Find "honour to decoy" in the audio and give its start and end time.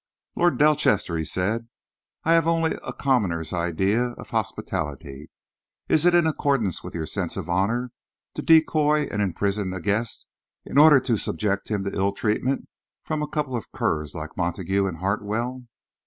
7.47-9.03